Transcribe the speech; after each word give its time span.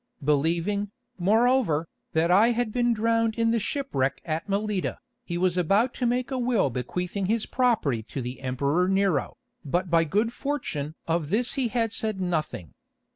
Believing, 0.23 0.89
moreover, 1.19 1.87
that 2.13 2.31
I 2.31 2.53
had 2.53 2.71
been 2.71 2.91
drowned 2.91 3.35
in 3.35 3.51
the 3.51 3.59
shipwreck 3.59 4.19
at 4.25 4.49
Melita, 4.49 4.97
he 5.23 5.37
was 5.37 5.57
about 5.57 5.93
to 5.93 6.07
make 6.07 6.31
a 6.31 6.39
will 6.39 6.71
bequeathing 6.71 7.27
his 7.27 7.45
property 7.45 8.01
to 8.01 8.19
the 8.19 8.41
Emperor 8.41 8.87
Nero, 8.89 9.37
but 9.63 9.91
by 9.91 10.03
good 10.05 10.33
fortune 10.33 10.95
of 11.07 11.29
this 11.29 11.53
he 11.53 11.67
had 11.67 11.93
said 11.93 12.19
nothing. 12.19 12.73